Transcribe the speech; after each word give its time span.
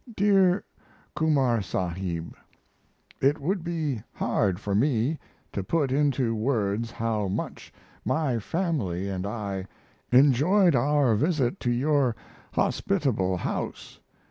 DEAR 0.15 0.63
KUMAR 1.15 1.61
SAHIB, 1.61 2.33
It 3.21 3.39
would 3.39 3.63
be 3.63 4.01
hard 4.13 4.59
for 4.59 4.73
me 4.73 5.19
to 5.53 5.63
put 5.63 5.91
into 5.91 6.33
words 6.33 6.89
how 6.89 7.27
much 7.27 7.71
my 8.03 8.39
family 8.39 9.11
& 9.13 9.13
I 9.13 9.67
enjoyed 10.11 10.75
our 10.75 11.13
visit 11.13 11.59
to 11.59 11.69
your 11.71 12.15
hospitable 12.53 13.37
house. 13.37 13.99